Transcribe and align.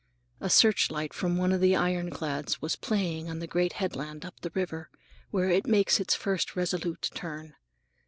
A 0.39 0.49
searchlight 0.49 1.13
from 1.13 1.37
one 1.37 1.51
of 1.51 1.61
the 1.61 1.75
ironclads 1.75 2.59
was 2.59 2.75
playing 2.75 3.29
on 3.29 3.37
the 3.37 3.45
great 3.45 3.73
headland 3.73 4.25
up 4.25 4.33
the 4.41 4.49
river, 4.55 4.89
where 5.29 5.51
it 5.51 5.67
makes 5.67 5.99
its 5.99 6.15
first 6.15 6.55
resolute 6.55 7.11
turn. 7.13 7.53